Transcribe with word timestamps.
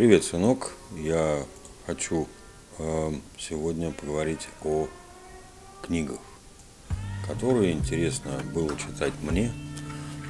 Привет, 0.00 0.24
сынок. 0.24 0.70
Я 0.96 1.44
хочу 1.84 2.26
э, 2.78 3.12
сегодня 3.38 3.90
поговорить 3.90 4.48
о 4.64 4.88
книгах, 5.82 6.16
которые 7.28 7.72
интересно 7.72 8.40
было 8.54 8.74
читать 8.78 9.12
мне, 9.20 9.52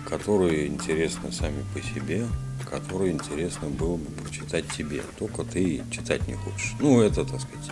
которые 0.08 0.66
интересны 0.66 1.30
сами 1.30 1.64
по 1.72 1.80
себе, 1.80 2.26
которые 2.68 3.12
интересно 3.12 3.68
было 3.68 3.94
бы 3.94 4.06
прочитать 4.20 4.64
тебе, 4.76 5.04
только 5.20 5.44
ты 5.44 5.84
читать 5.92 6.26
не 6.26 6.34
хочешь. 6.34 6.74
Ну, 6.80 7.00
это, 7.00 7.24
так 7.24 7.40
сказать, 7.40 7.70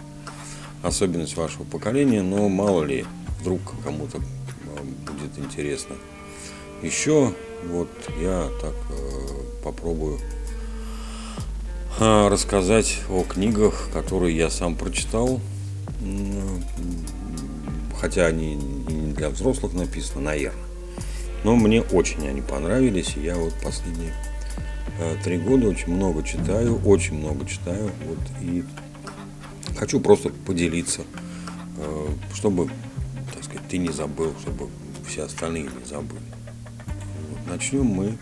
особенность 0.84 1.36
вашего 1.36 1.64
поколения, 1.64 2.22
но 2.22 2.48
мало 2.48 2.84
ли, 2.84 3.06
вдруг 3.40 3.60
кому-то 3.82 4.18
э, 4.18 4.82
будет 4.84 5.36
интересно. 5.36 5.96
Еще 6.80 7.34
вот 7.66 7.90
я 8.20 8.48
так 8.60 8.76
э, 8.88 9.62
попробую 9.64 10.20
рассказать 11.98 13.00
о 13.10 13.24
книгах, 13.24 13.90
которые 13.92 14.36
я 14.36 14.50
сам 14.50 14.76
прочитал, 14.76 15.40
хотя 17.98 18.26
они 18.26 18.54
не 18.54 19.12
для 19.12 19.30
взрослых 19.30 19.72
написаны, 19.72 20.22
наверное. 20.22 20.64
Но 21.44 21.56
мне 21.56 21.82
очень 21.82 22.26
они 22.28 22.40
понравились, 22.40 23.16
и 23.16 23.20
я 23.20 23.36
вот 23.36 23.54
последние 23.62 24.12
э, 24.98 25.16
три 25.22 25.38
года 25.38 25.68
очень 25.68 25.92
много 25.92 26.22
читаю, 26.22 26.80
очень 26.84 27.18
много 27.18 27.46
читаю, 27.46 27.90
вот, 28.06 28.18
и 28.40 28.64
хочу 29.76 30.00
просто 30.00 30.30
поделиться, 30.30 31.02
э, 31.76 32.08
чтобы, 32.34 32.68
так 33.32 33.44
сказать, 33.44 33.68
ты 33.68 33.78
не 33.78 33.90
забыл, 33.90 34.34
чтобы 34.40 34.68
все 35.06 35.24
остальные 35.24 35.64
не 35.64 35.88
забыли. 35.88 36.20
Вот, 37.30 37.46
начнем 37.46 37.84
мы 37.84 38.18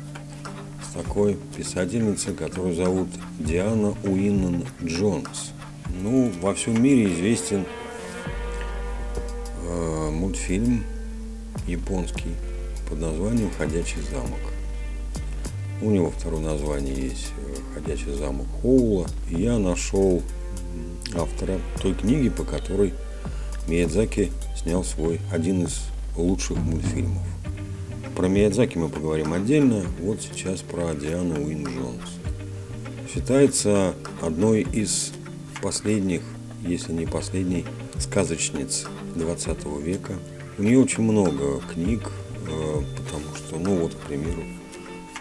с 0.83 0.95
такой 0.95 1.37
писательницы, 1.57 2.33
которую 2.33 2.75
зовут 2.75 3.09
Диана 3.39 3.95
Уиннон 4.05 4.65
Джонс. 4.85 5.53
Ну, 6.03 6.33
во 6.41 6.55
всем 6.55 6.83
мире 6.83 7.13
известен 7.13 7.65
э, 9.63 10.11
мультфильм 10.11 10.85
японский 11.67 12.35
под 12.89 13.01
названием 13.01 13.51
«Ходячий 13.57 14.03
замок». 14.11 14.41
У 15.83 15.91
него 15.91 16.11
второе 16.11 16.41
название 16.41 16.95
есть 16.95 17.33
«Ходячий 17.75 18.13
замок 18.15 18.47
Хоула». 18.63 19.07
Я 19.29 19.59
нашел 19.59 20.23
автора 21.15 21.59
той 21.81 21.95
книги, 21.95 22.29
по 22.29 22.45
которой 22.45 22.93
Миядзаки 23.69 24.31
снял 24.57 24.85
свой 24.85 25.21
один 25.33 25.65
из 25.65 25.83
лучших 26.17 26.57
мультфильмов. 26.59 27.23
Про 28.17 28.29
Миядзаки 28.29 28.79
мы 28.79 28.89
поговорим 28.89 29.35
отдельно. 29.35 29.85
Вот 30.01 30.23
сейчас 30.23 30.63
про 30.63 30.95
Диану 30.95 31.35
Уин 31.35 31.65
Джонс. 31.65 32.01
Считается 33.13 33.95
одной 34.23 34.63
из 34.63 35.13
последних, 35.61 36.23
если 36.63 36.95
не 36.95 37.05
последней, 37.05 37.67
сказочниц 37.99 38.87
20 39.17 39.67
века. 39.83 40.15
У 40.57 40.63
нее 40.63 40.79
очень 40.79 41.03
много 41.03 41.61
книг, 41.71 42.11
э, 42.49 42.83
потому 42.97 43.35
что, 43.37 43.59
ну 43.59 43.81
вот, 43.81 43.93
к 43.93 43.99
примеру, 43.99 44.45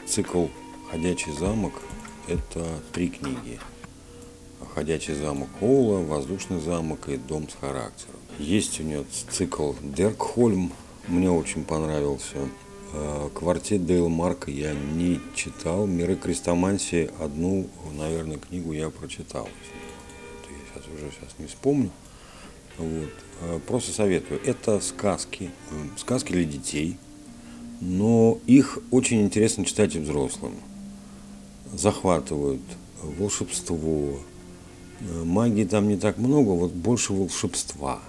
цикл 0.08 0.46
«Ходячий 0.90 1.34
замок»– 1.34 1.74
это 2.30 2.66
три 2.94 3.10
книги. 3.10 3.60
«Ходячий 4.74 5.16
замок 5.16 5.50
Оула», 5.60 6.00
«Воздушный 6.02 6.62
замок» 6.62 7.10
и 7.10 7.18
«Дом 7.18 7.50
с 7.50 7.60
характером». 7.60 8.22
Есть 8.40 8.80
у 8.80 8.84
нее 8.84 9.04
цикл 9.30 9.74
«Деркхольм», 9.82 10.72
мне 11.08 11.30
очень 11.30 11.64
понравился. 11.64 12.38
Э, 12.98 13.30
«Квартет 13.34 13.86
Дейл 13.86 14.08
Марка» 14.08 14.50
я 14.50 14.74
не 14.74 15.20
читал. 15.36 15.86
«Миры 15.86 16.16
крестомансии» 16.16 17.10
одну, 17.20 17.68
наверное, 17.98 18.38
книгу 18.38 18.72
я 18.72 18.90
прочитал. 18.90 19.46
Это 19.48 20.54
я 20.54 20.82
сейчас 20.82 20.94
уже 20.94 21.12
сейчас 21.12 21.38
не 21.38 21.48
вспомню. 21.48 21.92
Вот. 22.78 23.10
Э, 23.42 23.60
просто 23.68 23.92
советую. 23.92 24.40
Это 24.46 24.80
сказки, 24.80 25.52
сказки 25.98 26.32
для 26.32 26.46
детей, 26.46 26.98
но 27.82 28.40
их 28.46 28.80
очень 28.92 29.22
интересно 29.22 29.66
читать 29.66 29.96
и 29.96 30.00
взрослым. 30.00 30.54
Захватывают 31.74 32.62
волшебство, 33.04 34.20
э, 35.02 35.24
магии 35.26 35.66
там 35.66 35.90
не 35.90 35.98
так 35.98 36.18
много, 36.18 36.52
вот 36.52 36.72
больше 36.72 37.12
волшебства. 37.12 38.00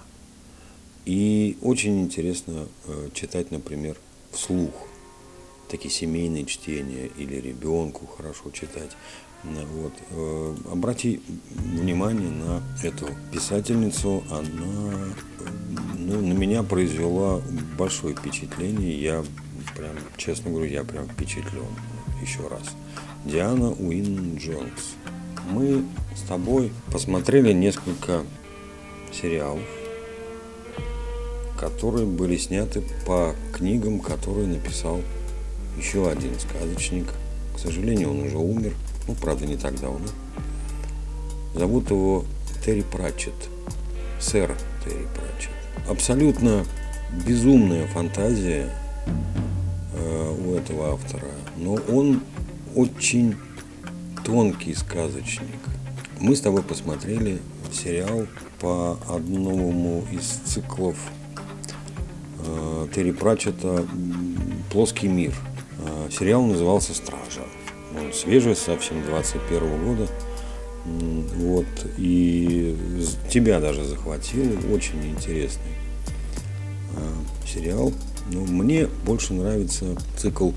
И 1.05 1.57
очень 1.61 2.01
интересно 2.01 2.67
читать, 3.13 3.49
например, 3.49 3.95
вслух 4.37 4.71
такие 5.69 5.93
семейные 5.93 6.45
чтения 6.45 7.09
или 7.17 7.35
ребенку 7.35 8.07
хорошо 8.17 8.51
читать. 8.51 8.91
Вот. 9.43 9.93
Э, 10.11 10.55
обрати 10.71 11.21
внимание 11.49 12.29
на 12.29 12.61
эту 12.83 13.07
писательницу. 13.31 14.23
Она 14.31 15.09
ну, 15.97 16.21
на 16.21 16.33
меня 16.33 16.63
произвела 16.63 17.41
большое 17.77 18.15
впечатление. 18.15 18.99
Я 18.99 19.23
прям, 19.75 19.95
честно 20.17 20.51
говорю, 20.51 20.69
я 20.69 20.83
прям 20.83 21.07
впечатлен. 21.07 21.67
Еще 22.21 22.47
раз. 22.47 22.63
Диана 23.25 23.71
Уин 23.71 24.37
Джонс. 24.37 24.95
Мы 25.51 25.85
с 26.15 26.27
тобой 26.27 26.71
посмотрели 26.91 27.53
несколько 27.53 28.23
сериалов, 29.13 29.61
которые 31.57 32.05
были 32.05 32.37
сняты 32.37 32.83
по 33.05 33.35
книгам, 33.53 33.99
которые 33.99 34.47
написал 34.47 35.01
еще 35.77 36.09
один 36.09 36.39
сказочник. 36.39 37.07
К 37.55 37.59
сожалению, 37.59 38.11
он 38.11 38.19
уже 38.21 38.37
умер– 38.37 38.73
ну, 39.07 39.15
правда, 39.15 39.45
не 39.45 39.55
так 39.55 39.79
давно. 39.79 40.05
Зовут 41.55 41.89
его 41.89 42.25
Терри 42.63 42.81
Пратчет, 42.81 43.33
сэр 44.19 44.55
Терри 44.83 45.07
Пратчет. 45.15 45.51
Абсолютно 45.89 46.65
безумная 47.25 47.87
фантазия 47.87 48.69
э, 49.93 50.35
у 50.45 50.55
этого 50.55 50.93
автора, 50.93 51.31
но 51.55 51.75
он 51.89 52.21
очень 52.75 53.35
тонкий 54.25 54.73
сказочник. 54.73 55.47
Мы 56.19 56.35
с 56.35 56.41
тобой 56.41 56.63
посмотрели 56.63 57.39
сериал 57.71 58.27
по 58.59 58.99
одному 59.07 60.03
из 60.11 60.25
циклов 60.25 60.97
Терри 62.87 63.11
Пратчета 63.11 63.85
«Плоский 64.71 65.07
мир». 65.07 65.33
Э, 65.79 66.09
сериал 66.11 66.43
назывался 66.43 66.93
«Стража» 66.93 67.43
он 67.99 68.13
свежий, 68.13 68.55
совсем 68.55 69.03
21 69.03 69.85
года. 69.85 70.07
Вот, 70.85 71.65
и 71.97 72.75
тебя 73.29 73.59
даже 73.59 73.83
захватил, 73.83 74.45
очень 74.73 75.05
интересный 75.09 75.73
а, 76.95 77.45
сериал. 77.45 77.91
Но 78.31 78.41
мне 78.41 78.87
больше 79.05 79.33
нравится 79.33 79.85
цикл 80.17 80.51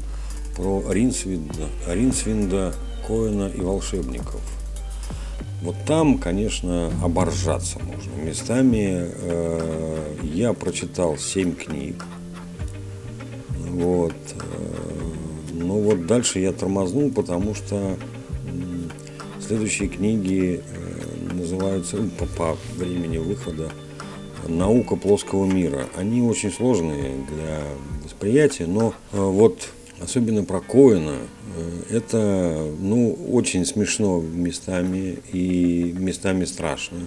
про 0.56 0.84
Ринсвинда, 0.88 1.68
Ринсвинда, 1.88 2.74
Коэна 3.06 3.48
и 3.48 3.60
волшебников. 3.60 4.40
Вот 5.62 5.76
там, 5.84 6.18
конечно, 6.18 6.92
оборжаться 7.02 7.78
можно. 7.80 8.12
Местами 8.22 9.08
э, 9.12 10.14
я 10.22 10.52
прочитал 10.52 11.18
семь 11.18 11.54
книг. 11.54 12.04
Вот. 13.70 14.12
Э, 14.34 14.90
ну 15.52 15.80
вот 15.80 16.06
дальше 16.06 16.40
я 16.40 16.52
тормознул, 16.52 17.10
потому 17.10 17.54
что 17.54 17.96
следующие 19.46 19.88
книги 19.88 20.62
э, 20.62 21.34
называются 21.34 21.96
ну, 21.96 22.10
по, 22.10 22.26
по 22.26 22.56
времени 22.76 23.18
выхода 23.18 23.70
«Наука 24.48 24.96
плоского 24.96 25.44
мира». 25.44 25.86
Они 25.96 26.22
очень 26.22 26.50
сложные 26.50 27.24
для 27.32 27.62
восприятия, 28.04 28.66
но 28.66 28.94
э, 29.12 29.20
вот 29.20 29.68
особенно 30.00 30.44
про 30.44 30.60
Коина, 30.60 31.18
это 31.90 32.72
ну, 32.78 33.12
очень 33.30 33.66
смешно 33.66 34.20
местами 34.20 35.18
и 35.30 35.94
местами 35.98 36.46
страшно, 36.46 37.00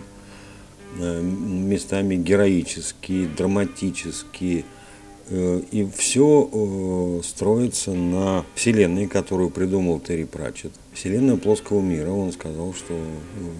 местами 0.99 2.15
героически, 2.17 3.27
драматически, 3.35 4.63
Э, 4.63 4.82
и 5.29 5.87
все 5.95 6.49
э, 6.51 7.21
строится 7.23 7.93
на 7.93 8.45
вселенной, 8.55 9.07
которую 9.07 9.49
придумал 9.49 9.99
Терри 9.99 10.25
Пратчет. 10.25 10.71
Вселенная 10.93 11.37
плоского 11.37 11.81
мира. 11.81 12.11
Он 12.11 12.31
сказал, 12.31 12.73
что 12.73 12.93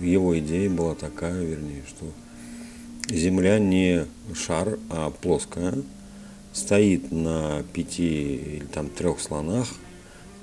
его 0.01 0.38
идея 0.39 0.69
была 0.69 0.94
такая, 0.94 1.42
вернее, 1.42 1.83
что 1.88 2.06
Земля 3.10 3.60
не 3.60 4.06
шар, 4.33 4.77
а 4.89 5.10
плоская. 5.10 5.75
Стоит 6.51 7.12
на 7.12 7.63
пяти 7.74 8.36
или 8.36 8.66
там 8.66 8.89
трех 8.89 9.19
слонах, 9.19 9.68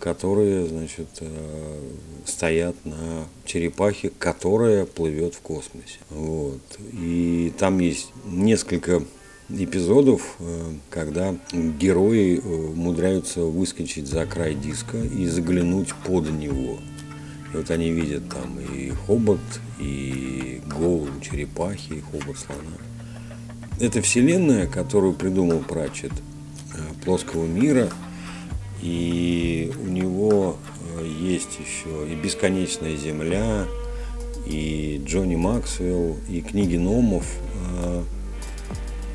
которые, 0.01 0.67
значит, 0.67 1.09
э, 1.21 1.81
стоят 2.27 2.75
на 2.85 3.27
черепахе, 3.45 4.11
которая 4.19 4.87
плывет 4.87 5.35
в 5.35 5.41
космосе. 5.41 5.99
Вот. 6.09 6.61
И 6.93 7.53
там 7.59 7.79
есть 7.79 8.11
несколько 8.25 9.05
эпизодов, 9.59 10.37
э, 10.39 10.73
когда 10.91 11.35
герои 11.53 12.39
э, 12.39 12.41
умудряются 12.41 13.43
выскочить 13.43 14.07
за 14.07 14.27
край 14.27 14.55
диска 14.55 14.99
и 14.99 15.27
заглянуть 15.27 15.95
под 16.07 16.31
него. 16.31 16.79
И 17.53 17.57
вот 17.57 17.71
они 17.71 17.91
видят 17.91 18.29
там 18.29 18.59
и 18.61 18.91
хобот, 18.91 19.41
и 19.79 20.61
голову 20.67 21.09
черепахи, 21.21 21.95
и 21.95 22.01
хобот 22.01 22.39
слона. 22.39 22.79
Это 23.81 24.03
вселенная, 24.03 24.67
которую 24.67 25.15
придумал 25.15 25.61
Пратчет 25.61 26.13
э, 26.13 27.05
плоского 27.05 27.47
мира, 27.47 27.89
и 28.83 29.73
у 29.83 29.89
него 29.89 30.57
есть 31.21 31.59
еще 31.59 32.11
и 32.11 32.15
бесконечная 32.15 32.97
земля, 32.97 33.67
и 34.47 35.03
Джонни 35.05 35.37
Максвелл, 35.37 36.17
и 36.29 36.41
книги 36.41 36.77
Номов. 36.77 37.27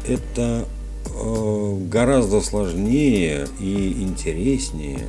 Э, 0.07 0.13
это 0.13 0.65
гораздо 1.89 2.41
сложнее 2.41 3.47
и 3.59 4.01
интереснее, 4.01 5.07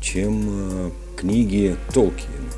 чем 0.00 0.92
книги 1.16 1.76
Толкина. 1.92 2.48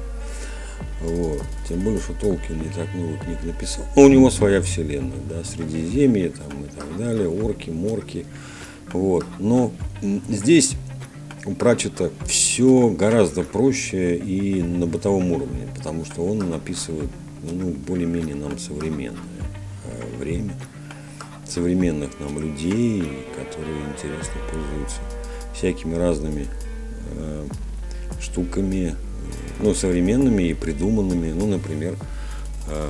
Вот. 1.03 1.43
Тем 1.69 1.81
более, 1.81 2.01
что 2.01 2.13
Толкин 2.15 2.59
не 2.59 2.69
так 2.69 2.93
много 2.95 3.17
книг 3.19 3.39
написал. 3.45 3.85
Но 3.97 4.03
у 4.03 4.09
него 4.09 4.31
своя 4.31 4.61
вселенная, 4.61 5.19
да, 5.29 5.45
Средиземье 5.45 6.31
там 6.31 6.65
и 6.65 6.69
так 6.69 6.97
далее, 6.97 7.29
орки, 7.29 7.71
морки. 7.71 8.27
Вот. 8.93 9.27
Но 9.39 9.73
здесь 10.29 10.77
у 11.47 11.55
Пратчета 11.55 12.11
все 12.27 12.91
гораздо 12.91 13.43
проще 13.43 14.17
и 14.17 14.63
на 14.63 14.87
бытовом 14.87 15.33
уровне, 15.33 15.69
потому 15.75 16.05
что 16.05 16.23
он 16.23 16.39
написывает 16.51 17.11
ну, 17.51 17.71
более-менее 17.71 18.35
нам 18.35 18.59
современное 18.59 19.19
э, 19.87 20.19
время, 20.19 20.55
современных 21.51 22.19
нам 22.21 22.41
людей, 22.41 23.03
которые 23.37 23.81
интересно 23.93 24.41
пользуются 24.51 25.01
всякими 25.55 25.95
разными 25.95 26.47
э, 27.13 27.47
штуками, 28.21 28.97
ну, 29.61 29.75
современными 29.75 30.45
и 30.45 30.55
придуманными. 30.55 31.33
Ну, 31.33 31.47
например, 31.47 31.97
э, 32.69 32.89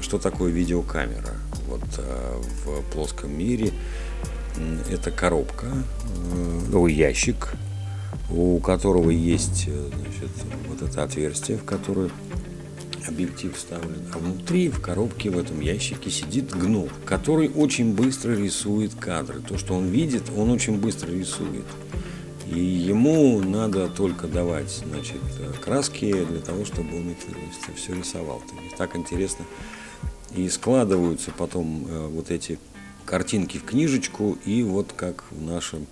что 0.00 0.18
такое 0.18 0.50
видеокамера? 0.50 1.34
Вот 1.68 1.84
э, 1.98 2.40
в 2.64 2.92
плоском 2.92 3.36
мире 3.36 3.70
это 4.90 5.10
коробка, 5.10 5.66
ну, 6.68 6.86
ящик, 6.86 7.54
у 8.30 8.58
которого 8.58 9.08
есть 9.08 9.64
значит, 9.64 10.30
вот 10.68 10.82
это 10.82 11.02
отверстие, 11.02 11.56
в 11.56 11.64
которое 11.64 12.10
объектив 13.06 13.56
вставлен, 13.56 14.02
а 14.12 14.18
внутри 14.18 14.68
в 14.68 14.80
коробке 14.80 15.30
в 15.30 15.38
этом 15.38 15.60
ящике 15.60 16.10
сидит 16.10 16.50
гном, 16.50 16.88
который 17.04 17.48
очень 17.48 17.94
быстро 17.94 18.32
рисует 18.32 18.94
кадры. 18.94 19.40
То, 19.40 19.58
что 19.58 19.74
он 19.74 19.88
видит, 19.88 20.24
он 20.36 20.50
очень 20.50 20.78
быстро 20.78 21.10
рисует. 21.10 21.64
И 22.46 22.58
ему 22.58 23.40
надо 23.40 23.88
только 23.88 24.26
давать 24.28 24.70
значит, 24.86 25.20
краски 25.64 26.24
для 26.24 26.40
того, 26.40 26.64
чтобы 26.64 26.96
он 26.96 27.10
это 27.10 27.76
все 27.76 27.94
рисовал. 27.94 28.42
Так 28.76 28.96
интересно. 28.96 29.44
И 30.36 30.48
складываются 30.48 31.30
потом 31.30 31.86
э, 31.88 32.06
вот 32.08 32.30
эти 32.30 32.58
картинки 33.04 33.58
в 33.58 33.64
книжечку, 33.64 34.38
и 34.44 34.62
вот 34.62 34.92
как 34.94 35.24
в 35.30 35.42
нашем 35.42 35.86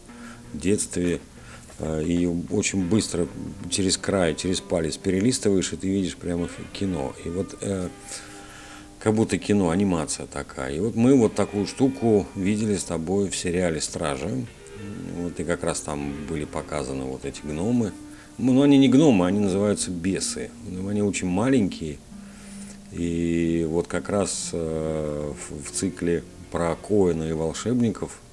детстве 0.55 1.21
и 1.83 2.27
очень 2.51 2.87
быстро 2.87 3.27
через 3.71 3.97
край, 3.97 4.35
через 4.35 4.61
палец 4.61 4.97
перелистываешь, 4.97 5.73
и 5.73 5.77
ты 5.77 5.89
видишь 5.89 6.17
прямо 6.17 6.49
кино. 6.73 7.15
И 7.25 7.29
вот 7.29 7.57
э, 7.61 7.89
как 8.99 9.15
будто 9.15 9.39
кино, 9.39 9.71
анимация 9.71 10.27
такая. 10.27 10.75
И 10.75 10.81
вот 10.81 10.95
мы 10.95 11.17
вот 11.17 11.35
такую 11.35 11.67
штуку 11.67 12.27
видели 12.35 12.77
с 12.77 12.85
тобой 12.85 13.31
в 13.31 13.37
сериале 13.37 13.81
«Стражи». 13.81 14.47
Вот 15.19 15.39
и 15.39 15.45
как 15.45 15.65
раз 15.65 15.81
там 15.81 16.13
были 16.29 16.45
показаны 16.45 17.05
вот 17.05 17.25
эти 17.25 17.41
гномы. 17.43 17.93
Ну, 18.39 18.63
они 18.63 18.79
не 18.79 18.89
гномы, 18.89 19.27
они 19.27 19.39
называются 19.39 19.91
бесы. 19.91 20.51
Ну, 20.67 20.89
они 20.89 21.03
очень 21.03 21.29
маленькие. 21.29 21.99
И 22.93 23.67
вот 23.69 23.87
как 23.87 24.09
раз 24.09 24.51
э, 24.53 25.33
в 25.65 25.71
цикле 25.71 26.25
про 26.51 26.75
Коина 26.77 27.25
и 27.25 27.33
волшебников 27.33 28.19
э, 28.25 28.30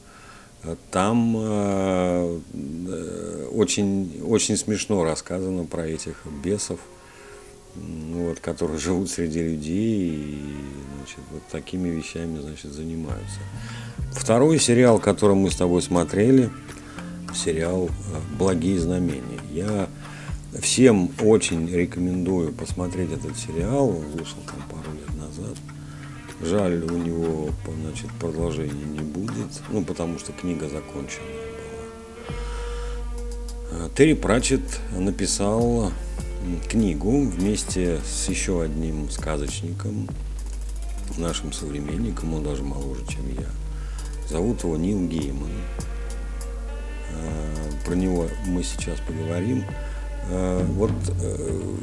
там 0.92 1.36
э, 1.38 2.40
очень, 3.54 4.22
очень 4.26 4.58
смешно 4.58 5.04
рассказано 5.04 5.66
про 5.66 5.88
этих 5.88 6.24
бесов, 6.44 6.80
вот, 7.76 8.40
которые 8.40 8.78
живут 8.80 9.10
среди 9.10 9.42
людей 9.42 10.10
и 10.10 10.38
значит, 10.98 11.20
вот 11.32 11.44
такими 11.52 11.90
вещами 11.90 12.40
значит, 12.40 12.72
занимаются. 12.72 13.40
Второй 14.12 14.60
сериал, 14.60 15.00
который 15.00 15.36
мы 15.36 15.50
с 15.52 15.56
тобой 15.56 15.82
смотрели, 15.82 16.50
сериал 17.34 17.86
э, 17.86 18.38
«Благие 18.38 18.80
знамения». 18.80 19.40
Я 19.52 19.88
всем 20.60 21.12
очень 21.22 21.70
рекомендую 21.70 22.54
посмотреть 22.54 23.12
этот 23.12 23.38
сериал. 23.38 23.90
Он 23.90 24.06
вышел 24.12 24.38
там 24.46 24.62
пару 24.70 24.92
лет 24.94 25.16
назад. 25.18 25.56
Жаль, 26.42 26.84
у 26.84 26.98
него 26.98 27.50
значит, 27.82 28.12
продолжения 28.20 28.86
не 28.86 29.00
будет, 29.00 29.50
ну, 29.70 29.84
потому 29.84 30.20
что 30.20 30.34
книга 30.34 30.70
закончена 30.70 31.26
была. 33.72 33.86
Э, 33.86 33.90
Терри 33.96 34.14
Пратчет 34.14 34.62
написал 34.96 35.92
книгу 36.70 37.28
вместе 37.28 38.00
с 38.06 38.30
еще 38.30 38.62
одним 38.62 39.10
сказочником, 39.10 40.08
нашим 41.18 41.52
современником, 41.54 42.36
он 42.36 42.44
даже 42.44 42.62
моложе, 42.62 43.02
чем 43.08 43.28
я. 43.34 43.48
Зовут 44.30 44.64
его 44.64 44.78
Нил 44.78 45.08
Гейман. 45.08 45.50
Э, 47.14 47.54
про 47.84 47.96
него 47.96 48.28
мы 48.46 48.62
сейчас 48.62 49.00
поговорим. 49.00 49.66
Э, 50.30 50.64
вот 50.76 50.92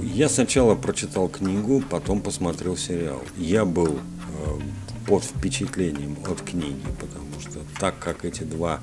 я 0.00 0.28
сначала 0.28 0.76
прочитал 0.76 1.28
книгу, 1.28 1.82
потом 1.90 2.20
посмотрел 2.20 2.76
сериал. 2.76 3.20
Я 3.36 3.64
был 3.64 3.98
под 5.06 5.24
впечатлением 5.24 6.16
от 6.28 6.40
книги, 6.42 6.86
потому 7.00 7.40
что 7.40 7.60
так 7.78 7.98
как 7.98 8.24
эти 8.24 8.42
два 8.42 8.80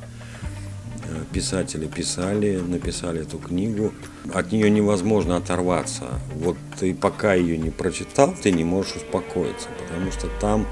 писатели 1.34 1.88
писали, 1.88 2.58
написали 2.58 3.22
эту 3.22 3.38
книгу, 3.38 3.92
от 4.34 4.52
нее 4.52 4.70
невозможно 4.70 5.38
оторваться. 5.38 6.20
Вот 6.36 6.58
ты 6.80 6.94
пока 6.94 7.34
ее 7.34 7.58
не 7.58 7.70
прочитал, 7.70 8.34
ты 8.42 8.52
не 8.52 8.64
можешь 8.64 8.98
успокоиться, 8.98 9.68
потому 9.80 10.12
что 10.12 10.28
там 10.40 10.68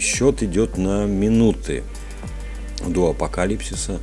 счет 0.00 0.42
идет 0.42 0.78
на 0.78 1.06
минуты 1.06 1.82
до 2.86 3.10
апокалипсиса, 3.10 4.00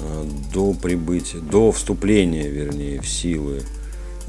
э, 0.00 0.24
до 0.52 0.74
прибытия, 0.74 1.38
до 1.38 1.72
вступления, 1.72 2.48
вернее, 2.48 3.00
в 3.00 3.08
силы, 3.08 3.62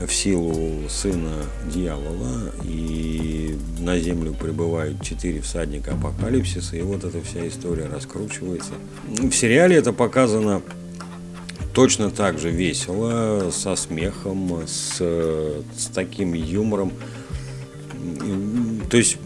в 0.08 0.14
силу 0.14 0.88
сына 0.90 1.44
дьявола, 1.74 2.52
и 2.64 3.58
на 3.80 4.00
землю 4.00 4.34
прибывают 4.34 5.02
четыре 5.02 5.42
всадника 5.42 5.94
апокалипсиса, 5.94 6.78
и 6.78 6.82
вот 6.82 7.04
эта 7.04 7.22
вся 7.22 7.48
история 7.48 7.86
раскручивается. 7.86 8.74
В 9.08 9.32
сериале 9.32 9.76
это 9.76 9.94
показано 9.94 10.62
точно 11.74 12.12
так 12.12 12.40
же 12.40 12.50
весело, 12.50 13.52
со 13.52 13.76
смехом, 13.76 14.64
с, 14.66 14.98
с 14.98 15.86
таким 15.94 16.34
юмором. 16.34 16.92
То 18.90 18.98
есть 18.98 19.18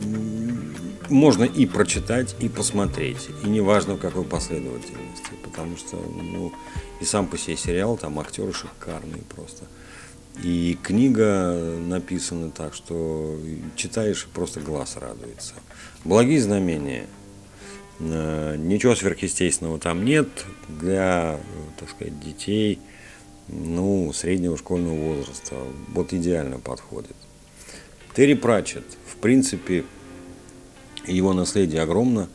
можно 1.10 1.44
и 1.44 1.66
прочитать, 1.66 2.36
и 2.40 2.50
посмотреть. 2.50 3.30
И 3.44 3.48
неважно 3.48 3.96
в 3.96 4.00
какой 4.00 4.24
последовательности. 4.24 5.32
Потому 5.44 5.78
что, 5.78 5.98
ну, 5.98 6.52
и 7.00 7.06
сам 7.06 7.28
по 7.28 7.38
себе 7.38 7.58
сериал, 7.58 7.98
там 7.98 8.20
актеры 8.20 8.54
шикарные 8.54 9.22
просто. 9.36 9.66
И 10.42 10.78
книга 10.82 11.54
написана 11.80 12.50
так, 12.50 12.74
что 12.74 13.38
читаешь 13.76 14.26
и 14.26 14.34
просто 14.34 14.60
глаз 14.60 14.98
радуется. 14.98 15.54
Благие 16.04 16.42
знамения. 16.42 17.06
Э, 18.00 18.56
ничего 18.58 18.96
сверхъестественного 18.96 19.80
там 19.80 20.04
нет 20.04 20.28
для, 20.68 21.40
так 21.80 21.90
сказать, 21.90 22.20
детей 22.20 22.80
ну, 23.48 24.12
среднего 24.14 24.58
школьного 24.58 24.96
возраста. 24.96 25.56
Вот 25.90 26.14
идеально 26.14 26.60
подходит. 26.60 27.16
Терри 28.16 28.34
Пратчет, 28.34 28.86
в 29.06 29.18
принципе, 29.18 29.86
его 31.06 31.34
наследие 31.34 31.82
огромно. 31.82 32.30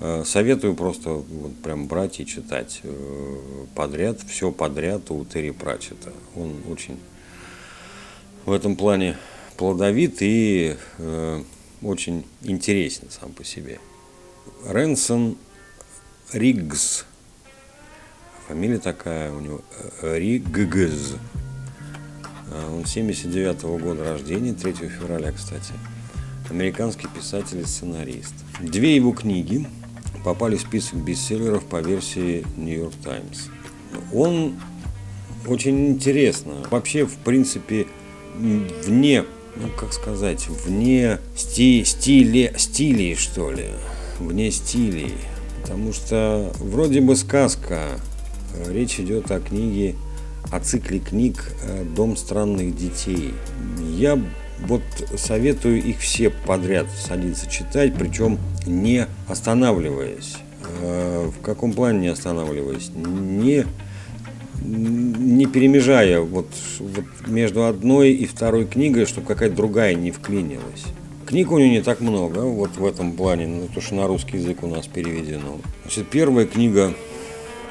Э, 0.00 0.24
советую 0.24 0.74
просто 0.74 1.10
вот 1.10 1.56
прям 1.62 1.86
брать 1.86 2.20
и 2.20 2.26
читать 2.26 2.80
э, 2.82 3.36
подряд, 3.74 4.20
все 4.26 4.50
подряд 4.50 5.10
у 5.10 5.24
Терри 5.24 5.50
Пратчета. 5.50 6.12
Он 6.34 6.54
очень 6.70 6.98
в 8.44 8.52
этом 8.52 8.76
плане 8.76 9.16
плодовит 9.56 10.22
и 10.22 10.76
э, 10.98 11.42
очень 11.82 12.24
интересен 12.42 13.08
сам 13.10 13.32
по 13.32 13.44
себе. 13.44 13.78
Ренсон 14.66 15.36
Риггс. 16.32 17.04
Фамилия 18.48 18.78
такая 18.78 19.32
у 19.32 19.40
него 19.40 19.60
Риггз. 20.02 21.14
Он 22.70 22.84
79 22.84 23.56
-го 23.62 23.78
года 23.78 24.04
рождения, 24.04 24.52
3 24.52 24.72
февраля, 24.88 25.32
кстати 25.32 25.72
американский 26.52 27.08
писатель 27.08 27.60
и 27.60 27.64
сценарист. 27.64 28.34
Две 28.60 28.94
его 28.94 29.12
книги 29.12 29.66
попали 30.24 30.56
в 30.56 30.60
список 30.60 30.98
бестселлеров 31.02 31.64
по 31.64 31.80
версии 31.80 32.44
New 32.56 32.78
York 32.78 32.94
Times. 33.02 33.48
Он 34.12 34.54
очень 35.46 35.88
интересно. 35.88 36.54
Вообще, 36.70 37.06
в 37.06 37.16
принципе, 37.16 37.86
вне, 38.36 39.24
ну 39.56 39.68
как 39.76 39.92
сказать, 39.92 40.48
вне 40.48 41.18
сти, 41.36 41.84
стиле, 41.84 42.54
стилей, 42.56 43.14
что 43.14 43.50
ли, 43.50 43.66
вне 44.18 44.50
стилей. 44.50 45.14
Потому 45.62 45.92
что 45.92 46.52
вроде 46.58 47.00
бы 47.00 47.16
сказка, 47.16 47.88
речь 48.68 48.98
идет 48.98 49.30
о 49.30 49.40
книге, 49.40 49.94
о 50.50 50.60
цикле 50.60 50.98
книг 50.98 51.52
«Дом 51.94 52.16
странных 52.16 52.76
детей». 52.76 53.32
Я 53.96 54.20
вот 54.66 54.82
советую 55.16 55.82
их 55.82 55.98
все 55.98 56.30
подряд 56.30 56.86
садиться 56.90 57.48
читать, 57.48 57.94
причем 57.94 58.38
не 58.66 59.06
останавливаясь. 59.28 60.36
Э, 60.80 61.30
в 61.36 61.42
каком 61.42 61.72
плане 61.72 62.00
не 62.00 62.08
останавливаясь? 62.08 62.90
Не, 62.94 63.66
не 64.64 65.46
перемежая 65.46 66.20
вот, 66.20 66.48
вот 66.78 67.04
между 67.26 67.64
одной 67.64 68.10
и 68.10 68.26
второй 68.26 68.64
книгой, 68.66 69.06
чтобы 69.06 69.26
какая-то 69.26 69.56
другая 69.56 69.94
не 69.94 70.10
вклинилась. 70.10 70.84
Книг 71.26 71.50
у 71.50 71.58
нее 71.58 71.70
не 71.70 71.82
так 71.82 72.00
много, 72.00 72.40
вот 72.40 72.76
в 72.76 72.84
этом 72.84 73.12
плане, 73.12 73.46
ну, 73.46 73.68
то, 73.74 73.80
что 73.80 73.94
на 73.94 74.06
русский 74.06 74.36
язык 74.36 74.62
у 74.62 74.66
нас 74.66 74.86
переведено. 74.86 75.58
Значит, 75.82 76.08
первая 76.08 76.46
книга 76.46 76.92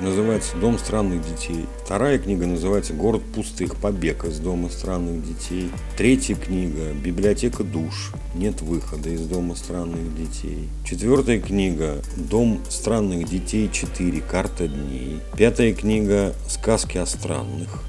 называется 0.02 0.58
«Дом 0.58 0.78
странных 0.78 1.22
детей». 1.22 1.66
Вторая 1.86 2.18
книга 2.18 2.46
называется 2.46 2.94
«Город 2.94 3.22
пустых. 3.34 3.76
Побег 3.76 4.26
из 4.26 4.40
дома 4.40 4.70
странных 4.70 5.24
детей». 5.26 5.70
Третья 5.96 6.36
книга 6.36 6.92
«Библиотека 6.94 7.64
душ. 7.64 8.12
Нет 8.36 8.62
выхода 8.62 9.10
из 9.10 9.22
дома 9.22 9.56
странных 9.56 10.16
детей». 10.16 10.68
Четвертая 10.84 11.40
книга 11.40 12.02
«Дом 12.18 12.62
странных 12.70 13.30
детей 13.30 13.70
4. 13.72 14.22
Карта 14.22 14.68
дней». 14.68 15.20
Пятая 15.38 15.74
книга 15.74 16.34
«Сказки 16.50 16.98
о 16.98 17.06
странных». 17.06 17.84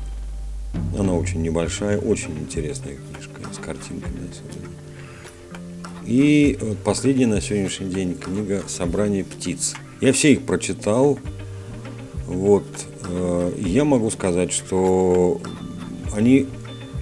Она 0.98 1.14
очень 1.14 1.42
небольшая, 1.42 1.98
очень 1.98 2.38
интересная 2.38 2.96
книжка 2.96 3.40
с 3.52 3.58
картинками 3.58 4.28
особенно. 4.30 4.70
И 6.04 6.58
последняя 6.84 7.26
на 7.26 7.40
сегодняшний 7.40 7.88
день 7.88 8.14
книга 8.14 8.62
«Собрание 8.68 9.24
птиц». 9.24 9.74
Я 10.00 10.12
все 10.12 10.32
их 10.32 10.42
прочитал, 10.42 11.18
вот. 12.32 12.64
Э, 13.04 13.52
я 13.58 13.84
могу 13.84 14.10
сказать, 14.10 14.52
что 14.52 15.40
они, 16.14 16.46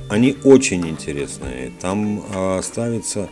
они 0.08 0.36
очень 0.44 0.88
интересные. 0.88 1.72
Там 1.80 2.24
э, 2.34 2.60
ставится 2.62 3.28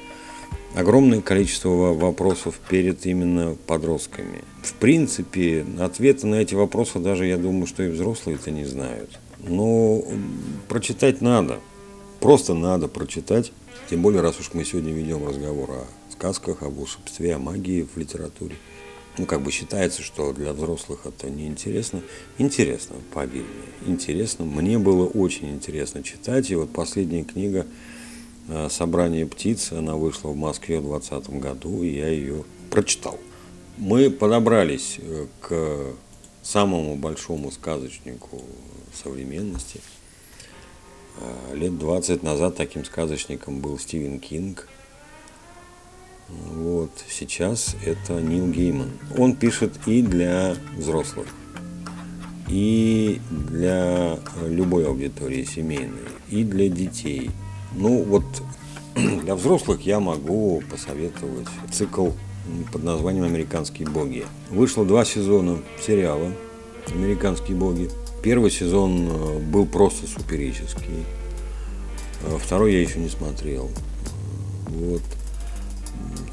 огромное 0.75 1.21
количество 1.21 1.69
вопросов 1.95 2.61
перед 2.69 3.05
именно 3.07 3.57
подростками. 3.67 4.43
В 4.63 4.75
принципе, 4.75 5.65
ответы 5.79 6.27
на 6.27 6.37
эти 6.37 6.55
вопросы 6.55 6.99
даже, 6.99 7.27
я 7.27 7.37
думаю, 7.37 7.67
что 7.67 7.83
и 7.83 7.89
взрослые 7.89 8.37
это 8.37 8.51
не 8.51 8.65
знают. 8.65 9.19
Но 9.41 10.03
прочитать 10.69 11.21
надо. 11.21 11.59
Просто 12.21 12.55
надо 12.55 12.89
прочитать. 12.89 13.53
Тем 13.89 14.03
более, 14.03 14.21
раз 14.21 14.39
уж 14.41 14.51
мы 14.53 14.65
сегодня 14.65 14.93
ведем 14.93 15.27
разговор 15.27 15.71
о 15.71 16.13
сказках, 16.13 16.63
о 16.63 16.69
волшебстве, 16.69 17.35
о 17.35 17.39
магии 17.39 17.87
в 17.95 17.97
литературе 17.97 18.57
ну, 19.19 19.27
как 19.27 19.43
бы 19.43 19.51
считается, 19.51 20.03
что 20.03 20.33
для 20.33 20.53
взрослых 20.53 21.01
это 21.05 21.29
неинтересно. 21.29 22.03
Интересно, 22.39 22.97
поверь 23.13 23.45
интересно. 23.87 24.45
Мне 24.45 24.79
было 24.79 25.07
очень 25.07 25.51
интересно 25.51 26.03
читать. 26.03 26.51
И 26.51 26.55
вот 26.55 26.71
последняя 26.71 27.25
книга 27.25 27.67
э, 28.49 28.69
«Собрание 28.71 29.27
птиц», 29.27 29.73
она 29.73 29.97
вышла 29.97 30.29
в 30.29 30.37
Москве 30.37 30.79
в 30.79 30.85
2020 30.85 31.31
году, 31.41 31.83
и 31.83 31.89
я 31.89 32.09
ее 32.09 32.45
прочитал. 32.71 33.19
Мы 33.77 34.11
подобрались 34.11 34.99
э, 34.99 35.27
к 35.41 35.95
самому 36.43 36.95
большому 36.95 37.51
сказочнику 37.51 38.43
современности. 38.95 39.81
Э, 41.21 41.57
лет 41.57 41.77
20 41.77 42.23
назад 42.23 42.57
таким 42.57 42.85
сказочником 42.85 43.61
был 43.61 43.79
Стивен 43.79 44.21
Кинг– 44.21 44.69
вот, 46.29 46.91
сейчас 47.09 47.75
это 47.85 48.21
Нил 48.21 48.49
Гейман. 48.49 48.91
Он 49.17 49.35
пишет 49.35 49.73
и 49.87 50.03
для 50.03 50.55
взрослых, 50.77 51.27
и 52.49 53.21
для 53.31 54.19
любой 54.47 54.87
аудитории 54.87 55.45
семейной, 55.45 55.99
и 56.31 56.45
для 56.45 56.69
детей. 56.69 57.31
Ну 57.75 58.03
вот 58.03 58.25
для 58.95 59.35
взрослых 59.35 59.83
я 59.83 60.01
могу 60.01 60.63
посоветовать 60.71 61.49
цикл 61.73 62.11
под 62.73 62.83
названием 62.83 63.25
«Американские 63.25 63.89
боги». 63.89 64.25
Вышло 64.51 64.85
два 64.85 65.05
сезона 65.05 65.59
сериала 65.81 66.33
«Американские 66.89 67.57
боги». 67.57 67.91
Первый 68.23 68.51
сезон 68.51 69.09
э, 69.09 69.39
был 69.39 69.65
просто 69.65 70.07
суперический. 70.07 71.05
Э, 72.25 72.37
второй 72.39 72.73
я 72.73 72.81
еще 72.81 72.99
не 72.99 73.09
смотрел. 73.09 73.71
Вот. 74.67 75.03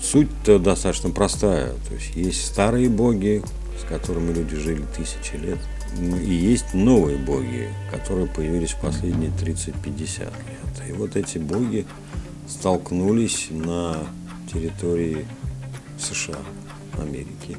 Суть-то 0.02 0.60
достаточно 0.60 1.10
простая. 1.10 1.74
То 1.88 1.96
есть 1.96 2.16
есть 2.16 2.46
старые 2.46 2.90
боги, 2.90 3.44
с 3.80 3.88
которыми 3.88 4.34
люди 4.34 4.56
жили 4.56 4.84
тысячи 4.96 5.36
лет, 5.36 5.60
и 6.00 6.34
есть 6.34 6.74
новые 6.74 7.18
боги, 7.18 7.70
которые 7.92 8.28
появились 8.28 8.72
в 8.72 8.82
последние 8.82 9.32
30-50 9.32 10.20
лет. 10.22 10.90
И 10.90 10.92
вот 10.92 11.16
эти 11.16 11.38
боги 11.38 11.86
столкнулись 12.48 13.48
на 13.50 13.98
территории 14.52 15.26
США, 16.00 16.38
Америки, 17.00 17.58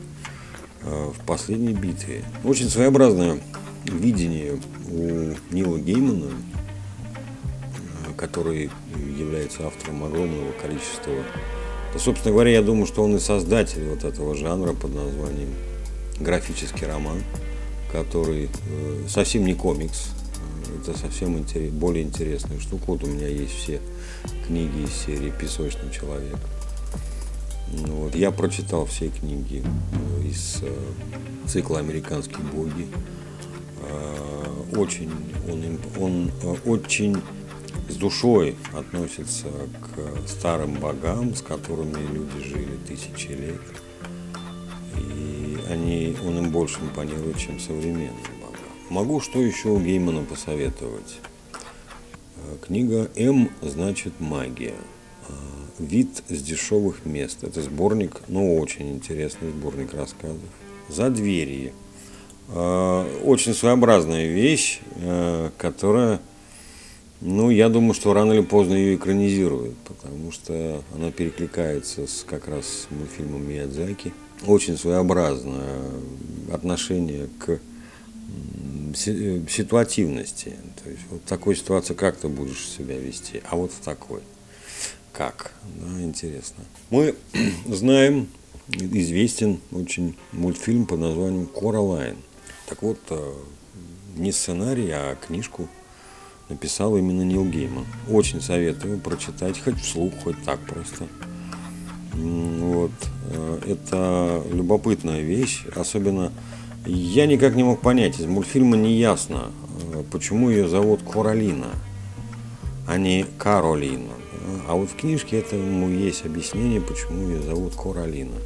э, 0.82 1.10
в 1.12 1.24
последней 1.26 1.74
битве. 1.74 2.22
Очень 2.44 2.68
своеобразное 2.68 3.40
видение 3.84 4.60
у 4.88 5.34
Нила 5.50 5.78
Геймана, 5.78 6.30
э, 6.30 8.12
который 8.16 8.70
является 9.18 9.66
автором 9.66 10.04
огромного 10.04 10.52
количества 10.52 11.12
собственно 11.98 12.32
говоря, 12.32 12.50
я 12.50 12.62
думаю, 12.62 12.86
что 12.86 13.02
он 13.02 13.16
и 13.16 13.18
создатель 13.18 13.88
вот 13.88 14.04
этого 14.04 14.34
жанра 14.34 14.72
под 14.72 14.94
названием 14.94 15.54
графический 16.20 16.86
роман, 16.86 17.22
который 17.92 18.48
э, 18.70 19.04
совсем 19.08 19.44
не 19.44 19.54
комикс, 19.54 20.08
э, 20.68 20.80
это 20.80 20.98
совсем 20.98 21.38
интерес, 21.38 21.72
более 21.72 22.04
интересная 22.04 22.58
штука. 22.60 22.84
Вот 22.86 23.04
у 23.04 23.06
меня 23.06 23.28
есть 23.28 23.54
все 23.54 23.80
книги 24.46 24.84
из 24.84 24.92
серии 24.92 25.32
«Песочный 25.38 25.90
человек». 25.92 26.36
Ну 27.72 27.94
вот. 27.94 28.14
Я 28.14 28.30
прочитал 28.30 28.86
все 28.86 29.08
книги 29.08 29.62
э, 29.64 30.28
из 30.28 30.62
цикла 31.46 31.78
«Американские 31.78 32.40
боги». 32.54 32.86
Очень, 34.74 35.10
он, 35.48 35.78
он 36.00 36.30
очень 36.64 37.16
с 37.88 37.94
душой 37.96 38.56
относится 38.72 39.48
к 39.80 40.28
старым 40.28 40.74
богам, 40.74 41.34
с 41.34 41.42
которыми 41.42 42.00
люди 42.12 42.44
жили 42.44 42.76
тысячи 42.86 43.28
лет. 43.28 43.60
И 44.98 45.58
они, 45.70 46.16
он 46.26 46.38
им 46.38 46.50
больше 46.50 46.80
импонирует, 46.80 47.38
чем 47.38 47.60
современным 47.60 48.16
богам. 48.40 48.56
Могу 48.90 49.20
что 49.20 49.40
еще 49.40 49.68
у 49.68 49.80
Геймана 49.80 50.22
посоветовать. 50.22 51.18
Э, 52.36 52.56
книга 52.64 53.10
«М» 53.16 53.50
значит 53.62 54.12
«магия». 54.18 54.74
Э, 55.28 55.32
«Вид 55.78 56.22
с 56.28 56.42
дешевых 56.42 57.04
мест». 57.04 57.44
Это 57.44 57.62
сборник, 57.62 58.22
ну, 58.28 58.58
очень 58.58 58.92
интересный 58.92 59.50
сборник 59.50 59.94
рассказов. 59.94 60.40
«За 60.88 61.10
двери». 61.10 61.72
Э, 62.48 63.20
очень 63.24 63.54
своеобразная 63.54 64.26
вещь, 64.26 64.80
которая 65.58 66.20
ну, 67.20 67.50
я 67.50 67.68
думаю, 67.68 67.94
что 67.94 68.12
рано 68.12 68.32
или 68.32 68.42
поздно 68.42 68.74
ее 68.74 68.96
экранизируют, 68.96 69.76
потому 69.78 70.32
что 70.32 70.82
она 70.94 71.10
перекликается 71.10 72.06
с 72.06 72.24
как 72.28 72.46
раз 72.46 72.66
с 72.66 72.90
мультфильмом 72.90 73.48
Миядзаки. 73.48 74.12
Очень 74.46 74.76
своеобразное 74.76 75.80
отношение 76.52 77.28
к 77.38 77.58
э, 79.06 79.40
ситуативности. 79.48 80.52
То 80.84 80.90
есть 80.90 81.02
вот 81.10 81.22
в 81.22 81.28
такой 81.28 81.56
ситуации 81.56 81.94
как 81.94 82.18
ты 82.18 82.28
будешь 82.28 82.68
себя 82.68 82.98
вести, 82.98 83.40
а 83.48 83.56
вот 83.56 83.72
в 83.72 83.80
такой. 83.80 84.20
Как? 85.12 85.52
Да, 85.80 86.02
интересно. 86.02 86.64
Мы 86.90 87.14
знаем, 87.66 88.28
известен 88.68 89.60
очень 89.72 90.16
мультфильм 90.32 90.84
под 90.84 91.00
названием 91.00 91.46
«Коралайн». 91.46 92.16
Так 92.66 92.82
вот, 92.82 92.98
э, 93.08 93.32
не 94.16 94.32
сценарий, 94.32 94.90
а 94.90 95.16
книжку 95.16 95.68
написал 96.48 96.96
именно 96.96 97.22
Нил 97.22 97.44
Гейман. 97.44 97.84
Очень 98.08 98.40
советую 98.40 98.98
прочитать, 98.98 99.60
хоть 99.62 99.80
вслух, 99.80 100.12
хоть 100.22 100.42
так 100.44 100.60
просто. 100.60 101.06
Вот. 102.12 102.92
Э, 103.30 103.58
это 103.66 104.42
любопытная 104.52 105.20
вещь, 105.20 105.64
особенно 105.74 106.32
я 106.86 107.26
никак 107.26 107.56
не 107.56 107.64
мог 107.64 107.80
понять, 107.80 108.20
из 108.20 108.26
мультфильма 108.26 108.76
не 108.76 108.94
ясно, 108.94 109.50
э, 109.92 110.02
почему 110.10 110.50
ее 110.50 110.68
зовут 110.68 111.00
Королина, 111.02 111.68
а 112.86 112.96
не 112.96 113.26
Каролина. 113.38 114.12
А 114.68 114.74
вот 114.74 114.90
в 114.90 114.96
книжке 114.96 115.38
этому 115.40 115.88
есть 115.88 116.24
объяснение, 116.24 116.80
почему 116.80 117.28
ее 117.28 117.42
зовут 117.42 117.74
Королина. 117.74 118.36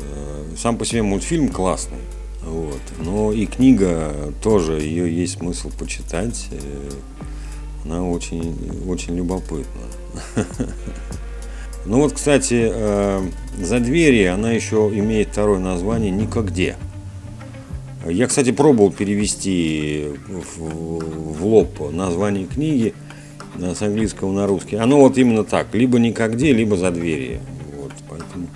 Э, 0.00 0.44
сам 0.56 0.76
по 0.76 0.84
себе 0.84 1.02
мультфильм 1.02 1.48
классный. 1.48 1.98
Вот. 2.42 2.80
Но 2.98 3.32
и 3.32 3.46
книга 3.46 4.32
тоже, 4.42 4.74
ее 4.74 5.10
есть 5.10 5.38
смысл 5.38 5.70
почитать. 5.78 6.48
Она 7.84 8.02
очень, 8.08 8.56
очень 8.88 9.16
любопытна. 9.16 9.82
Ну 11.86 12.00
вот, 12.00 12.14
кстати, 12.14 12.70
э, 12.72 13.22
за 13.58 13.78
двери 13.78 14.24
она 14.24 14.52
еще 14.52 14.90
имеет 14.94 15.28
второе 15.28 15.58
название 15.58 16.10
«Никогде». 16.10 16.76
Я, 18.06 18.26
кстати, 18.26 18.52
пробовал 18.52 18.90
перевести 18.90 20.08
в, 20.28 21.44
лоб 21.44 21.92
название 21.92 22.46
книги 22.46 22.94
с 23.58 23.82
английского 23.82 24.32
на 24.32 24.46
русский. 24.46 24.76
Оно 24.76 25.00
вот 25.00 25.16
именно 25.16 25.44
так, 25.44 25.74
либо 25.74 25.98
никогде, 25.98 26.52
либо 26.52 26.76
за 26.76 26.90
двери. 26.90 27.40
Вот, 27.78 27.92
поэтому 28.08 28.48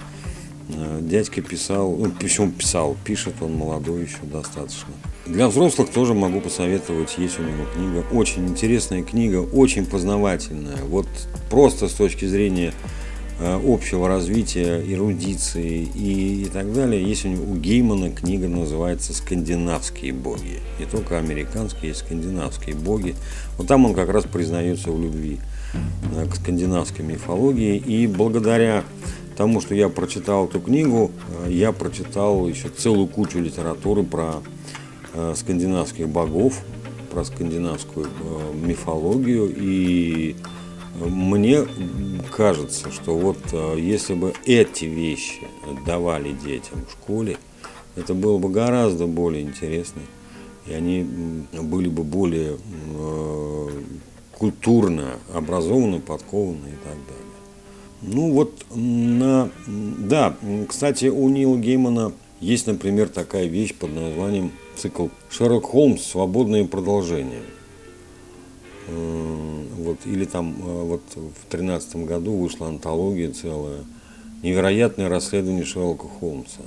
э, 0.70 0.98
дядька 1.02 1.40
писал, 1.40 1.96
ну, 1.96 2.10
почему 2.18 2.50
писал, 2.50 2.96
пишет 3.04 3.34
он 3.40 3.54
молодой 3.54 4.04
еще 4.04 4.18
достаточно. 4.22 4.94
Для 5.28 5.48
взрослых 5.48 5.90
тоже 5.90 6.14
могу 6.14 6.40
посоветовать, 6.40 7.16
есть 7.18 7.38
у 7.38 7.42
него 7.42 7.64
книга. 7.74 8.04
Очень 8.12 8.48
интересная 8.48 9.02
книга, 9.02 9.36
очень 9.38 9.86
познавательная. 9.86 10.78
Вот 10.84 11.06
просто 11.50 11.88
с 11.88 11.92
точки 11.92 12.24
зрения 12.24 12.72
Э, 13.40 13.60
общего 13.64 14.08
развития, 14.08 14.82
эрудиции 14.84 15.88
и, 15.94 16.42
и 16.42 16.44
так 16.46 16.72
далее. 16.72 17.00
Есть 17.00 17.24
у, 17.24 17.28
него, 17.28 17.52
у 17.52 17.54
Геймана 17.54 18.10
книга 18.10 18.48
называется 18.48 19.14
«Скандинавские 19.14 20.12
боги». 20.12 20.58
Не 20.80 20.86
только 20.86 21.18
американские, 21.18 21.90
есть 21.90 22.00
скандинавские 22.00 22.74
боги. 22.74 23.14
Вот 23.56 23.68
там 23.68 23.86
он 23.86 23.94
как 23.94 24.08
раз 24.08 24.24
признается 24.24 24.90
в 24.90 25.00
любви 25.00 25.38
э, 26.16 26.26
к 26.28 26.34
скандинавской 26.34 27.04
мифологии. 27.04 27.76
И 27.76 28.08
благодаря 28.08 28.82
тому, 29.36 29.60
что 29.60 29.72
я 29.72 29.88
прочитал 29.88 30.46
эту 30.46 30.58
книгу, 30.58 31.12
э, 31.46 31.52
я 31.52 31.70
прочитал 31.70 32.48
еще 32.48 32.68
целую 32.70 33.06
кучу 33.06 33.38
литературы 33.38 34.02
про 34.02 34.42
скандинавских 35.34 36.08
богов, 36.08 36.60
про 37.10 37.24
скандинавскую 37.24 38.08
мифологию 38.62 39.52
и 39.56 40.36
мне 41.06 41.66
кажется, 42.32 42.90
что 42.90 43.16
вот 43.16 43.38
э, 43.52 43.76
если 43.78 44.14
бы 44.14 44.32
эти 44.44 44.86
вещи 44.86 45.42
давали 45.86 46.32
детям 46.32 46.84
в 46.86 46.92
школе, 46.92 47.38
это 47.96 48.14
было 48.14 48.38
бы 48.38 48.48
гораздо 48.48 49.06
более 49.06 49.42
интересно, 49.42 50.02
и 50.66 50.72
они 50.72 51.06
были 51.52 51.88
бы 51.88 52.02
более 52.02 52.56
э, 52.94 53.68
культурно 54.32 55.16
образованы, 55.32 56.00
подкованы 56.00 56.66
и 56.66 56.84
так 56.84 56.94
далее. 56.94 57.18
Ну 58.02 58.32
вот, 58.32 58.64
на, 58.74 59.50
да, 59.66 60.36
кстати, 60.68 61.06
у 61.06 61.28
Нила 61.28 61.56
Геймана 61.56 62.12
есть, 62.40 62.66
например, 62.66 63.08
такая 63.08 63.46
вещь 63.46 63.74
под 63.74 63.94
названием 63.94 64.52
цикл 64.78 65.08
«Шерлок 65.30 65.64
Холмс. 65.64 66.02
Свободное 66.02 66.64
продолжение». 66.64 67.42
Вот, 68.86 69.98
или 70.06 70.24
там 70.24 70.56
э, 70.58 70.82
вот 70.82 71.02
в 71.14 71.50
тринадцатом 71.50 72.04
году 72.06 72.36
вышла 72.36 72.68
антология 72.68 73.30
целая 73.30 73.84
«Невероятное 74.42 75.08
расследование 75.08 75.64
Шерлока 75.64 76.06
Холмса». 76.08 76.62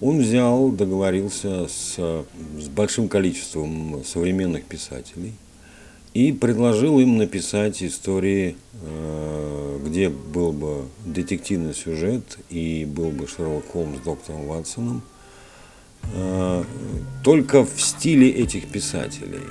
Он 0.00 0.18
взял, 0.18 0.70
договорился 0.70 1.66
с, 1.66 1.96
с 1.96 2.68
большим 2.68 3.08
количеством 3.08 4.02
современных 4.04 4.64
писателей 4.64 5.32
и 6.14 6.32
предложил 6.32 7.00
им 7.00 7.18
написать 7.18 7.82
истории, 7.82 8.56
э, 8.82 9.80
где 9.84 10.08
был 10.08 10.52
бы 10.52 10.86
детективный 11.04 11.74
сюжет 11.74 12.38
и 12.50 12.84
был 12.84 13.10
бы 13.10 13.26
Шерлок 13.26 13.66
Холмс 13.72 13.98
с 13.98 14.04
доктором 14.04 14.46
Ватсоном, 14.46 15.02
только 17.22 17.64
в 17.64 17.80
стиле 17.80 18.30
этих 18.30 18.68
писателей– 18.68 19.40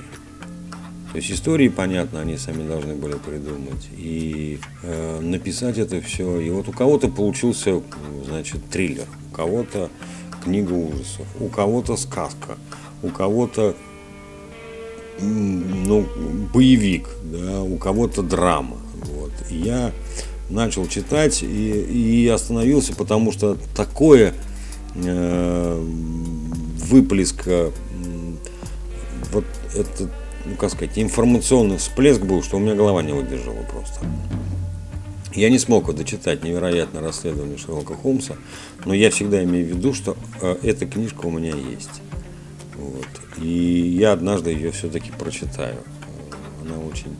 то 1.12 1.16
есть 1.16 1.30
истории, 1.30 1.68
понятно, 1.68 2.20
они 2.20 2.36
сами 2.36 2.68
должны 2.68 2.94
были 2.94 3.14
придумать. 3.14 3.88
И 3.96 4.60
э, 4.82 5.20
написать 5.20 5.78
это 5.78 6.02
все. 6.02 6.38
И 6.38 6.50
вот 6.50 6.68
у 6.68 6.72
кого-то 6.72 7.08
получился, 7.08 7.80
значит, 8.26 8.60
триллер, 8.70 9.06
у 9.30 9.34
кого-то 9.34 9.88
книга 10.44 10.74
ужасов, 10.74 11.26
у 11.40 11.48
кого-то 11.48 11.96
сказка, 11.96 12.58
у 13.02 13.08
кого-то 13.08 13.74
ну, 15.20 16.06
боевик, 16.52 17.08
да, 17.24 17.62
у 17.62 17.78
кого-то 17.78 18.22
драма. 18.22 18.76
Вот. 19.04 19.32
И 19.50 19.56
я 19.56 19.92
начал 20.50 20.86
читать 20.86 21.42
и, 21.42 21.46
и 21.46 22.28
остановился, 22.28 22.94
потому 22.94 23.32
что 23.32 23.56
такое 23.74 24.34
э, 25.04 25.80
выплеск 26.88 27.42
э, 27.46 27.70
вот 29.32 29.44
этот 29.74 30.10
ну 30.48 30.56
как 30.56 30.70
сказать, 30.70 30.98
информационный 30.98 31.76
всплеск 31.76 32.22
был, 32.22 32.42
что 32.42 32.56
у 32.56 32.60
меня 32.60 32.74
голова 32.74 33.02
не 33.02 33.12
выдержала 33.12 33.62
просто. 33.70 34.00
Я 35.34 35.50
не 35.50 35.58
смог 35.58 35.94
дочитать 35.94 36.42
невероятное 36.42 37.02
расследование 37.02 37.58
Шерлока 37.58 37.94
Холмса, 37.94 38.36
но 38.84 38.94
я 38.94 39.10
всегда 39.10 39.44
имею 39.44 39.66
в 39.66 39.68
виду, 39.76 39.94
что 39.94 40.16
э, 40.40 40.56
эта 40.62 40.86
книжка 40.86 41.26
у 41.26 41.30
меня 41.30 41.54
есть. 41.54 42.00
Вот. 42.76 43.06
И 43.36 43.96
я 43.98 44.12
однажды 44.12 44.50
ее 44.50 44.72
все-таки 44.72 45.12
прочитаю. 45.12 45.76
Она 46.62 46.78
очень, 46.78 47.14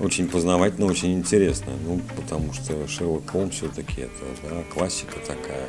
очень 0.00 0.26
познавательная, 0.26 0.88
очень 0.88 1.14
интересная. 1.14 1.76
Ну, 1.86 2.00
потому 2.16 2.52
что 2.54 2.88
Шерлок 2.88 3.30
Холмс 3.30 3.56
все-таки 3.56 4.02
это 4.02 4.24
да, 4.42 4.62
классика 4.72 5.18
такая. 5.20 5.68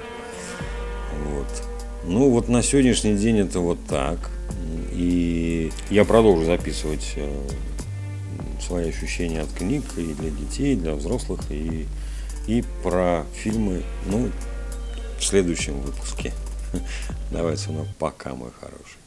Вот. 1.23 1.63
Ну, 2.03 2.29
вот 2.29 2.49
на 2.49 2.61
сегодняшний 2.61 3.15
день 3.15 3.39
это 3.39 3.59
вот 3.59 3.79
так. 3.87 4.29
И 4.91 5.71
я 5.89 6.05
продолжу 6.05 6.45
записывать 6.45 7.13
э, 7.15 7.47
свои 8.61 8.89
ощущения 8.89 9.41
от 9.41 9.51
книг 9.51 9.83
и 9.97 10.13
для 10.13 10.29
детей, 10.29 10.73
и 10.73 10.77
для 10.77 10.95
взрослых, 10.95 11.41
и, 11.49 11.85
и 12.47 12.63
про 12.83 13.25
фильмы, 13.33 13.83
ну, 14.05 14.29
в 15.19 15.23
следующем 15.23 15.79
выпуске. 15.81 16.33
Давайте, 17.31 17.71
ну, 17.71 17.85
пока, 17.99 18.33
мой 18.35 18.51
хороший. 18.59 19.04